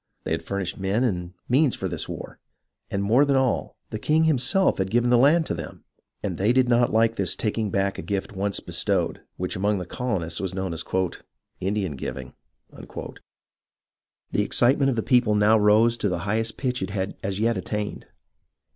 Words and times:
They 0.23 0.31
had 0.31 0.41
furnished 0.41 0.79
men 0.79 1.03
and 1.03 1.35
means 1.47 1.75
for 1.75 1.87
this 1.87 2.09
war, 2.09 2.39
and 2.89 3.03
more 3.03 3.23
than 3.23 3.35
all, 3.35 3.77
the 3.91 3.99
king 3.99 4.23
himself 4.23 4.79
had 4.79 4.89
given 4.89 5.11
the 5.11 5.15
land 5.19 5.45
to 5.45 5.53
them, 5.53 5.83
and 6.23 6.39
they 6.39 6.53
did 6.53 6.67
not 6.67 6.91
like 6.91 7.17
this 7.17 7.35
taking 7.35 7.69
back 7.69 7.99
a 7.99 8.01
gift 8.01 8.31
once 8.31 8.59
bestowed, 8.59 9.21
which 9.37 9.55
among 9.55 9.77
the 9.77 9.85
colonists 9.85 10.39
was 10.41 10.55
known 10.55 10.73
as" 10.73 10.83
Indian 11.59 11.95
giving." 11.95 12.33
The 12.73 13.13
excitement 14.41 14.89
of 14.89 14.95
the 14.95 15.03
people 15.03 15.35
now 15.35 15.59
rose 15.59 15.97
to 15.97 16.09
the 16.09 16.19
highest 16.25 16.57
pitch 16.57 16.81
it 16.81 16.89
had 16.89 17.15
as 17.21 17.39
yet 17.39 17.55
attained. 17.55 18.07